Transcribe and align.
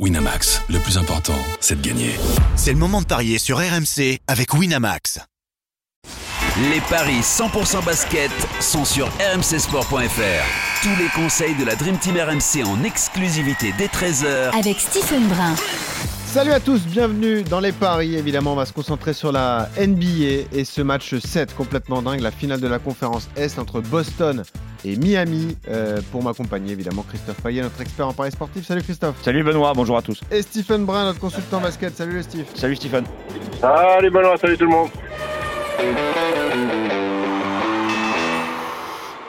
Winamax, 0.00 0.60
le 0.70 0.80
plus 0.80 0.98
important, 0.98 1.38
c'est 1.60 1.80
de 1.80 1.86
gagner. 1.86 2.16
C'est 2.56 2.72
le 2.72 2.78
moment 2.78 3.00
de 3.00 3.06
parier 3.06 3.38
sur 3.38 3.58
RMC 3.58 4.18
avec 4.26 4.52
Winamax. 4.52 5.20
Les 6.72 6.80
paris 6.90 7.20
100% 7.20 7.84
basket 7.84 8.32
sont 8.60 8.84
sur 8.84 9.06
rmcsport.fr. 9.06 10.82
Tous 10.82 10.96
les 11.00 11.08
conseils 11.14 11.54
de 11.54 11.64
la 11.64 11.76
Dream 11.76 11.96
Team 11.98 12.16
RMC 12.16 12.66
en 12.66 12.82
exclusivité 12.82 13.72
dès 13.78 13.86
13h 13.86 14.58
avec 14.58 14.80
Stephen 14.80 15.28
Brun. 15.28 15.54
Salut 16.26 16.50
à 16.50 16.58
tous, 16.58 16.84
bienvenue 16.86 17.44
dans 17.44 17.60
les 17.60 17.70
paris. 17.70 18.16
Évidemment, 18.16 18.54
on 18.54 18.56
va 18.56 18.66
se 18.66 18.72
concentrer 18.72 19.12
sur 19.12 19.30
la 19.30 19.68
NBA 19.78 20.48
et 20.52 20.64
ce 20.64 20.82
match 20.82 21.14
7 21.16 21.54
complètement 21.54 22.02
dingue, 22.02 22.18
la 22.18 22.32
finale 22.32 22.60
de 22.60 22.66
la 22.66 22.80
conférence 22.80 23.28
Est 23.36 23.60
entre 23.60 23.80
Boston 23.80 24.42
et 24.42 24.63
Miami. 24.84 25.56
Euh, 25.68 26.00
pour 26.12 26.22
m'accompagner, 26.22 26.72
évidemment, 26.72 27.04
Christophe 27.08 27.40
Payet, 27.42 27.62
notre 27.62 27.80
expert 27.80 28.06
en 28.08 28.12
paris 28.12 28.32
sportif. 28.32 28.66
Salut 28.66 28.82
Christophe. 28.82 29.16
Salut 29.22 29.42
Benoît, 29.42 29.72
bonjour 29.74 29.96
à 29.96 30.02
tous. 30.02 30.20
Et 30.30 30.42
Stephen 30.42 30.84
Brun, 30.84 31.04
notre 31.04 31.20
consultant 31.20 31.60
basket. 31.60 31.96
Salut 31.96 32.12
le 32.12 32.22
Steve. 32.22 32.46
Salut 32.54 32.76
Stephen. 32.76 33.04
Salut 33.60 34.10
Benoît, 34.10 34.36
salut 34.36 34.56
tout 34.56 34.64
le 34.64 34.70
monde. 34.70 34.88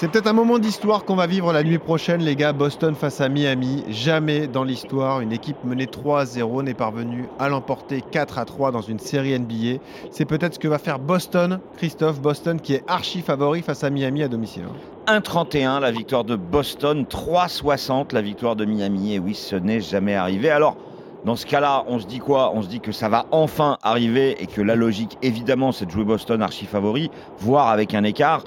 C'est 0.00 0.08
peut-être 0.08 0.28
un 0.28 0.32
moment 0.32 0.58
d'histoire 0.58 1.04
qu'on 1.04 1.14
va 1.14 1.26
vivre 1.26 1.52
la 1.52 1.62
nuit 1.62 1.76
prochaine, 1.76 2.22
les 2.22 2.34
gars. 2.34 2.54
Boston 2.54 2.94
face 2.94 3.20
à 3.20 3.28
Miami. 3.28 3.84
Jamais 3.90 4.46
dans 4.46 4.64
l'histoire, 4.64 5.20
une 5.20 5.30
équipe 5.30 5.62
menée 5.62 5.86
3 5.86 6.24
0 6.24 6.62
n'est 6.62 6.72
parvenue 6.72 7.28
à 7.38 7.50
l'emporter 7.50 8.00
4 8.00 8.38
à 8.38 8.46
3 8.46 8.72
dans 8.72 8.80
une 8.80 8.98
série 8.98 9.38
NBA. 9.38 9.82
C'est 10.10 10.24
peut-être 10.24 10.54
ce 10.54 10.58
que 10.58 10.68
va 10.68 10.78
faire 10.78 11.00
Boston, 11.00 11.60
Christophe. 11.76 12.18
Boston 12.18 12.58
qui 12.58 12.72
est 12.72 12.84
archi 12.88 13.20
favori 13.20 13.60
face 13.60 13.84
à 13.84 13.90
Miami 13.90 14.22
à 14.22 14.28
domicile. 14.28 14.64
1-31 15.06 15.80
la 15.80 15.90
victoire 15.90 16.24
de 16.24 16.34
Boston, 16.34 17.04
3-60 17.04 18.14
la 18.14 18.22
victoire 18.22 18.56
de 18.56 18.64
Miami. 18.64 19.12
Et 19.16 19.18
oui, 19.18 19.34
ce 19.34 19.56
n'est 19.56 19.82
jamais 19.82 20.14
arrivé. 20.14 20.48
Alors, 20.48 20.78
dans 21.24 21.36
ce 21.36 21.44
cas-là, 21.46 21.84
on 21.86 21.98
se 21.98 22.06
dit 22.06 22.18
quoi? 22.18 22.52
On 22.54 22.62
se 22.62 22.68
dit 22.68 22.80
que 22.80 22.92
ça 22.92 23.08
va 23.08 23.26
enfin 23.30 23.76
arriver 23.82 24.42
et 24.42 24.46
que 24.46 24.62
la 24.62 24.74
logique, 24.74 25.18
évidemment, 25.22 25.72
c'est 25.72 25.86
de 25.86 25.90
jouer 25.90 26.04
Boston 26.04 26.40
archi 26.40 26.64
favori, 26.64 27.10
voire 27.38 27.68
avec 27.68 27.94
un 27.94 28.04
écart. 28.04 28.42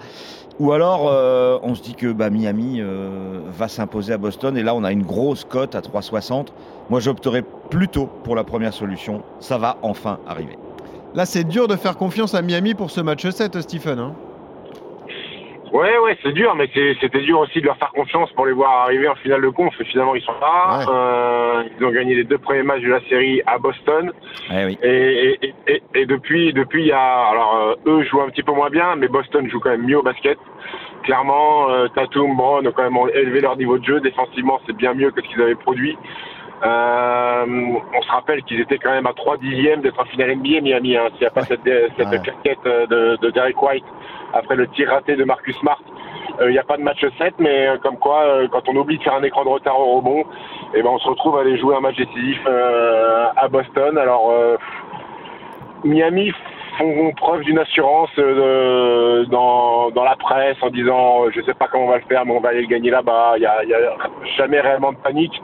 Ou 0.59 0.71
alors, 0.71 1.07
euh, 1.07 1.57
on 1.63 1.73
se 1.75 1.81
dit 1.81 1.95
que 1.95 2.11
bah, 2.11 2.29
Miami 2.29 2.77
euh, 2.79 3.41
va 3.51 3.67
s'imposer 3.67 4.13
à 4.13 4.17
Boston. 4.17 4.55
Et 4.55 4.63
là, 4.63 4.75
on 4.75 4.83
a 4.83 4.91
une 4.91 5.03
grosse 5.03 5.45
cote 5.45 5.75
à 5.75 5.81
3,60. 5.81 6.47
Moi, 6.89 6.99
j'opterais 6.99 7.43
plutôt 7.69 8.07
pour 8.23 8.35
la 8.35 8.43
première 8.43 8.73
solution. 8.73 9.23
Ça 9.39 9.57
va 9.57 9.77
enfin 9.81 10.19
arriver. 10.27 10.57
Là, 11.15 11.25
c'est 11.25 11.43
dur 11.43 11.67
de 11.67 11.75
faire 11.75 11.97
confiance 11.97 12.33
à 12.35 12.41
Miami 12.41 12.75
pour 12.75 12.91
ce 12.91 13.01
match 13.01 13.27
7, 13.27 13.61
Stephen. 13.61 13.99
Hein 13.99 14.13
ouais, 15.73 15.97
ouais, 15.97 16.17
c'est 16.23 16.31
dur, 16.31 16.55
mais 16.55 16.69
c'était 17.01 17.19
dur 17.19 17.39
aussi 17.39 17.59
de 17.59 17.65
leur 17.65 17.77
faire 17.77 17.91
confiance 17.91 18.31
pour 18.33 18.45
les 18.45 18.53
voir 18.53 18.83
arriver 18.83 19.07
en 19.09 19.15
finale 19.15 19.41
de 19.41 19.49
conf. 19.49 19.73
Et 19.81 19.85
finalement, 19.85 20.15
ils 20.15 20.21
sont 20.21 20.39
là. 20.39 20.79
Ouais. 20.79 20.85
Euh, 20.89 21.63
ils 21.77 21.85
ont 21.85 21.91
gagné 21.91 22.15
les 22.15 22.23
deux 22.23 22.37
premiers 22.37 22.63
matchs 22.63 22.83
de 22.83 22.89
la 22.89 23.01
série 23.09 23.41
à 23.45 23.57
Boston. 23.57 24.11
Eh 24.51 24.65
oui. 24.65 24.77
Et, 24.83 25.39
et, 25.41 25.53
et, 25.67 25.83
et 25.95 26.05
depuis, 26.05 26.53
depuis, 26.53 26.83
il 26.83 26.87
y 26.87 26.91
a, 26.91 27.27
alors 27.27 27.55
euh, 27.55 27.75
eux 27.91 28.03
jouent 28.03 28.21
un 28.21 28.29
petit 28.29 28.43
peu 28.43 28.53
moins 28.53 28.69
bien, 28.69 28.95
mais 28.95 29.07
Boston 29.07 29.49
joue 29.49 29.59
quand 29.59 29.71
même 29.71 29.85
mieux 29.85 29.97
au 29.97 30.03
basket. 30.03 30.37
Clairement, 31.03 31.69
euh, 31.69 31.87
Tatum, 31.89 32.37
Brown 32.37 32.65
ont 32.65 32.71
quand 32.71 32.89
même 32.89 32.97
élevé 33.13 33.41
leur 33.41 33.57
niveau 33.57 33.77
de 33.77 33.83
jeu. 33.83 33.99
Défensivement, 33.99 34.61
c'est 34.65 34.75
bien 34.77 34.93
mieux 34.93 35.11
que 35.11 35.21
ce 35.21 35.27
qu'ils 35.27 35.41
avaient 35.41 35.55
produit. 35.55 35.97
Euh, 36.65 37.45
on 37.93 38.01
se 38.01 38.11
rappelle 38.11 38.41
qu'ils 38.43 38.61
étaient 38.61 38.77
quand 38.77 38.91
même 38.91 39.05
à 39.07 39.13
3 39.13 39.37
dixièmes 39.37 39.81
d'être 39.81 39.99
en 39.99 40.05
finale 40.05 40.35
NBA 40.35 40.61
Miami. 40.61 40.95
Hein, 40.95 41.07
S'il 41.11 41.21
n'y 41.21 41.27
a 41.27 41.31
pas 41.31 41.41
Ouais. 41.41 41.47
cette, 41.49 41.63
cette 41.97 42.07
Ouais. 42.07 42.57
euh, 42.67 42.87
de, 42.87 43.17
de 43.21 43.29
Derek 43.31 43.61
White 43.61 43.83
après 44.33 44.55
le 44.55 44.67
tir 44.69 44.89
raté 44.89 45.15
de 45.15 45.23
Marcus 45.25 45.55
Smart, 45.57 45.79
euh, 46.39 46.49
il 46.49 46.53
n'y 46.53 46.57
a 46.59 46.63
pas 46.63 46.77
de 46.77 46.81
match 46.83 47.05
7, 47.19 47.35
mais 47.39 47.67
euh, 47.67 47.77
comme 47.77 47.97
quoi, 47.97 48.21
euh, 48.23 48.47
quand 48.49 48.67
on 48.69 48.75
oublie 48.75 48.97
de 48.97 49.03
faire 49.03 49.13
un 49.15 49.23
écran 49.23 49.43
de 49.43 49.49
retard 49.49 49.79
au 49.79 49.97
rebond, 49.97 50.23
eh 50.73 50.81
ben, 50.81 50.89
on 50.89 50.97
se 50.99 51.07
retrouve 51.07 51.37
à 51.37 51.41
aller 51.41 51.57
jouer 51.57 51.75
un 51.75 51.81
match 51.81 51.97
décisif 51.97 52.39
euh, 52.47 53.25
à 53.35 53.47
Boston. 53.49 53.97
Alors, 53.97 54.31
euh, 54.31 54.57
Miami 55.83 56.31
font 56.79 57.11
preuve 57.17 57.41
d'une 57.41 57.59
assurance 57.59 58.09
euh, 58.17 59.25
dans, 59.25 59.91
dans 59.91 60.03
la 60.03 60.15
presse 60.15 60.57
en 60.61 60.69
disant 60.69 61.25
euh, 61.25 61.29
je 61.35 61.41
sais 61.41 61.53
pas 61.53 61.67
comment 61.67 61.85
on 61.85 61.89
va 61.89 61.97
le 61.97 62.03
faire, 62.09 62.25
mais 62.25 62.31
on 62.31 62.39
va 62.39 62.49
aller 62.49 62.61
le 62.61 62.67
gagner 62.67 62.89
là-bas. 62.89 63.33
Il 63.35 63.41
n'y 63.41 63.45
a, 63.45 63.63
il 63.63 63.69
y 63.69 63.73
a 63.75 63.79
jamais 64.37 64.59
réellement 64.61 64.91
de 64.93 64.97
panique. 64.97 65.39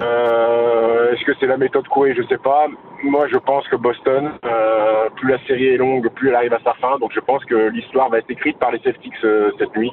Euh, 0.00 1.12
Est-ce 1.12 1.24
que 1.24 1.32
c'est 1.40 1.46
la 1.46 1.56
méthode 1.56 1.86
Coué? 1.88 2.14
Je 2.16 2.22
sais 2.28 2.38
pas. 2.38 2.66
Moi, 3.02 3.28
je 3.28 3.36
pense 3.38 3.66
que 3.68 3.76
Boston, 3.76 4.32
euh, 4.44 5.08
plus 5.16 5.30
la 5.30 5.38
série 5.46 5.68
est 5.68 5.76
longue, 5.76 6.08
plus 6.10 6.28
elle 6.28 6.34
arrive 6.34 6.52
à 6.54 6.60
sa 6.64 6.74
fin. 6.74 6.98
Donc, 6.98 7.12
je 7.14 7.20
pense 7.20 7.44
que 7.44 7.68
l'histoire 7.70 8.10
va 8.10 8.18
être 8.18 8.30
écrite 8.30 8.58
par 8.58 8.70
les 8.70 8.80
Celtics 8.80 9.12
euh, 9.24 9.50
cette 9.58 9.74
nuit. 9.76 9.92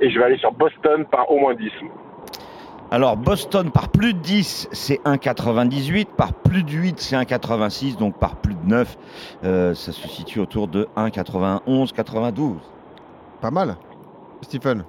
Et 0.00 0.10
je 0.10 0.18
vais 0.18 0.24
aller 0.24 0.38
sur 0.38 0.52
Boston 0.52 1.04
par 1.10 1.30
au 1.30 1.38
moins 1.38 1.54
10. 1.54 1.70
Alors, 2.90 3.16
Boston 3.16 3.70
par 3.70 3.88
plus 3.88 4.14
de 4.14 4.18
10, 4.18 4.68
c'est 4.72 5.02
1,98. 5.04 6.06
Par 6.16 6.32
plus 6.32 6.62
de 6.62 6.70
8, 6.70 7.00
c'est 7.00 7.16
1,86. 7.16 7.98
Donc, 7.98 8.18
par 8.18 8.36
plus 8.36 8.54
de 8.54 8.68
9, 8.68 8.96
euh, 9.44 9.74
ça 9.74 9.92
se 9.92 10.06
situe 10.08 10.40
autour 10.40 10.68
de 10.68 10.86
1,91, 10.96 11.92
92. 11.92 12.56
Pas 13.40 13.50
mal. 13.50 13.76
Stephen. 14.42 14.84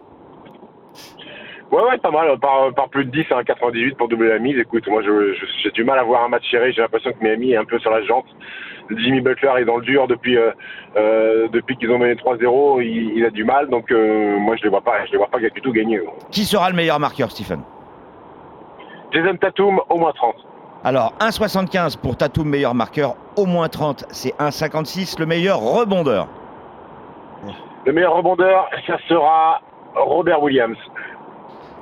Ouais, 1.76 1.84
ouais, 1.90 1.98
pas 1.98 2.10
mal. 2.12 2.40
Par, 2.40 2.74
par 2.74 2.88
plus 2.88 3.04
de 3.04 3.12
10 3.12 3.26
à 3.32 3.42
1,98 3.42 3.96
pour 3.98 4.08
doubler 4.08 4.30
la 4.30 4.40
mise. 4.40 4.58
Écoute, 4.58 4.88
moi, 4.88 5.02
j'ai 5.04 5.72
du 5.72 5.84
mal 5.84 6.00
à 6.00 6.04
voir 6.04 6.24
un 6.24 6.30
match 6.30 6.50
serré. 6.50 6.72
J'ai 6.72 6.82
l'impression 6.82 7.12
que 7.12 7.22
Miami 7.22 7.52
est 7.52 7.58
un 7.58 7.66
peu 7.66 7.80
sur 7.80 7.92
la 7.92 8.02
jante. 8.04 8.26
Jimmy 8.90 9.20
Butler 9.20 9.52
est 9.58 9.66
dans 9.66 9.76
le 9.78 9.84
dur 9.84 10.08
depuis 10.08 10.38
euh, 10.38 10.52
euh, 10.96 11.50
depuis 11.52 11.76
qu'ils 11.76 11.92
ont 11.92 11.98
mené 11.98 12.14
3-0. 12.14 12.82
Il, 12.82 13.18
il 13.18 13.26
a 13.26 13.30
du 13.30 13.44
mal, 13.44 13.68
donc 13.68 13.92
euh, 13.92 14.38
moi, 14.38 14.56
je 14.56 14.64
les 14.64 14.70
vois 14.70 14.80
pas. 14.80 15.06
Je 15.08 15.12
les 15.12 15.18
vois 15.18 15.28
pas 15.28 15.40
du 15.40 15.62
tout 15.62 15.74
gagner. 15.74 16.00
Qui 16.32 16.46
sera 16.46 16.70
le 16.70 16.78
meilleur 16.78 16.98
marqueur, 16.98 17.30
Stephen? 17.30 17.62
Jason 19.12 19.36
Tatum, 19.36 19.82
au 19.90 19.98
moins 19.98 20.14
30. 20.14 20.34
Alors, 20.86 21.14
1,75 21.20 22.00
pour 22.00 22.16
Tatum, 22.16 22.48
meilleur 22.48 22.74
marqueur. 22.74 23.16
Au 23.36 23.46
moins 23.46 23.68
30, 23.68 24.06
c'est 24.12 24.34
1,56. 24.38 25.20
Le 25.20 25.26
meilleur 25.26 25.60
rebondeur. 25.60 26.30
Le 27.86 27.92
meilleur 27.92 28.16
rebondeur, 28.16 28.70
ça 28.88 28.98
sera 29.10 29.62
Robert 29.96 30.42
Williams. 30.42 30.78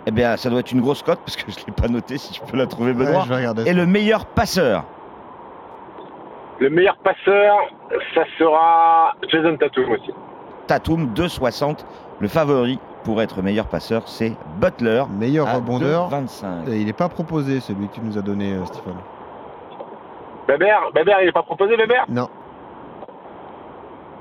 Eh 0.05 0.11
bien, 0.11 0.35
ça 0.37 0.49
doit 0.49 0.59
être 0.59 0.71
une 0.71 0.81
grosse 0.81 1.01
cote 1.01 1.19
parce 1.25 1.35
que 1.37 1.49
je 1.51 1.59
ne 1.61 1.65
l'ai 1.67 1.71
pas 1.71 1.87
noté 1.87 2.17
si 2.17 2.33
je 2.33 2.41
peux 2.41 2.57
la 2.57 2.67
trouver, 2.67 2.91
Ouais, 2.91 3.05
Benoît. 3.05 3.23
je 3.25 3.29
vais 3.29 3.35
regarder. 3.37 3.63
Et 3.67 3.73
le 3.73 3.85
meilleur 3.85 4.25
passeur. 4.25 4.83
Le 6.59 6.69
meilleur 6.69 6.97
passeur, 6.97 7.55
ça 8.13 8.23
sera 8.37 9.13
Jason 9.29 9.57
Tatum 9.57 9.91
aussi. 9.91 10.11
Tatum, 10.67 11.13
2,60. 11.13 11.85
Le 12.19 12.27
favori 12.27 12.79
pour 13.03 13.21
être 13.21 13.41
meilleur 13.41 13.65
passeur, 13.65 14.07
c'est 14.07 14.33
Butler. 14.61 15.03
Meilleur 15.09 15.47
à 15.47 15.53
rebondeur. 15.55 16.09
2,25. 16.09 16.69
Et 16.69 16.79
il 16.81 16.85
n'est 16.85 16.93
pas 16.93 17.09
proposé, 17.09 17.59
celui 17.59 17.87
que 17.87 17.95
tu 17.95 18.01
nous 18.01 18.17
as 18.17 18.21
donné, 18.21 18.53
euh, 18.53 18.65
Stephen. 18.65 18.93
Bébert, 20.47 20.91
Bébert, 20.93 21.17
il 21.21 21.25
n'est 21.27 21.31
pas 21.31 21.43
proposé, 21.43 21.75
Bébert? 21.75 22.05
Non. 22.09 22.29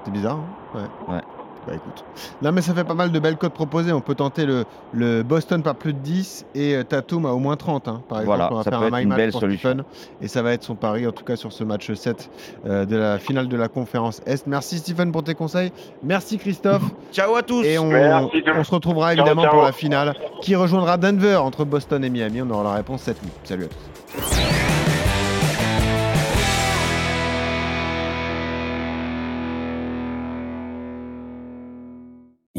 C'est 0.04 0.10
bizarre, 0.12 0.38
hein 0.74 0.78
Ouais. 1.08 1.14
Ouais. 1.14 1.20
Bah 1.66 1.74
écoute. 1.76 2.04
Non, 2.42 2.50
mais 2.50 2.60
ça 2.60 2.74
fait 2.74 2.82
pas 2.82 2.94
mal 2.94 3.12
de 3.12 3.18
belles 3.20 3.36
cotes 3.36 3.52
proposées. 3.52 3.92
On 3.92 4.00
peut 4.00 4.16
tenter 4.16 4.46
le, 4.46 4.64
le 4.92 5.22
Boston 5.22 5.62
par 5.62 5.76
plus 5.76 5.92
de 5.92 5.98
10 6.00 6.44
et 6.56 6.74
euh, 6.74 6.82
Tatum 6.82 7.24
à 7.24 7.30
au 7.32 7.38
moins 7.38 7.54
30. 7.56 7.86
hein. 7.86 8.02
Par 8.08 8.18
exemple, 8.20 8.36
Voilà, 8.38 8.52
on 8.52 8.56
va 8.56 8.62
ça 8.64 8.70
faire 8.70 8.80
peut 8.80 8.86
un 8.86 8.98
être 8.98 9.02
une 9.04 9.14
belle 9.14 9.32
solution. 9.32 9.68
Stephen. 9.70 9.84
Et 10.20 10.26
ça 10.26 10.42
va 10.42 10.52
être 10.54 10.64
son 10.64 10.74
pari, 10.74 11.06
en 11.06 11.12
tout 11.12 11.22
cas, 11.24 11.36
sur 11.36 11.52
ce 11.52 11.62
match 11.62 11.92
7 11.92 12.30
euh, 12.66 12.84
de 12.84 12.96
la 12.96 13.18
finale 13.20 13.46
de 13.46 13.56
la 13.56 13.68
conférence 13.68 14.20
Est. 14.26 14.46
Merci 14.48 14.78
Stephen 14.78 15.12
pour 15.12 15.22
tes 15.22 15.34
conseils. 15.36 15.70
Merci 16.02 16.36
Christophe. 16.38 16.82
Ciao 17.12 17.36
à 17.36 17.42
tous 17.42 17.62
Et 17.64 17.78
on, 17.78 17.90
se 17.90 18.70
retrouvera 18.74 19.14
Ciao, 19.14 19.20
évidemment 19.20 19.42
ciao. 19.42 19.52
pour 19.52 19.62
la 19.62 19.72
finale 19.72 20.14
qui 20.40 20.56
rejoindra 20.56 20.96
Denver 20.96 21.36
entre 21.36 21.64
Boston 21.64 22.02
et 22.04 22.10
Miami. 22.10 22.42
On 22.42 22.50
aura 22.50 22.64
la 22.64 22.72
réponse 22.74 23.02
cette 23.02 23.22
nuit. 23.22 23.30
Salut 23.44 23.66
à 23.66 23.68
tous. 23.68 24.31